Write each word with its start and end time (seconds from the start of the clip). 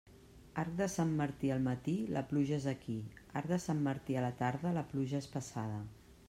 Arc 0.61 0.71
de 0.77 0.85
Sant 0.93 1.11
Martí 1.19 1.51
al 1.55 1.61
matí, 1.67 1.93
la 2.15 2.23
pluja 2.31 2.55
és 2.57 2.65
aquí; 2.71 2.95
arc 3.43 3.53
de 3.53 3.61
Sant 3.67 3.85
Martí 3.89 4.19
a 4.19 4.25
la 4.27 4.33
tarda, 4.41 4.73
la 4.79 4.85
pluja 4.95 5.21
és 5.23 5.29
passada. 5.37 5.79